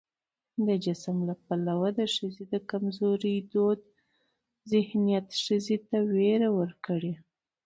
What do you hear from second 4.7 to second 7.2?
ذهنيت ښځې ته ويره ورکړې